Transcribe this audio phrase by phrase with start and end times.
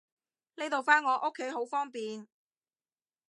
[0.55, 2.27] 呢度返我屋企好方便